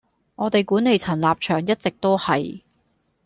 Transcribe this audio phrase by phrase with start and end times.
[0.35, 2.61] 我哋管理層立場一直都係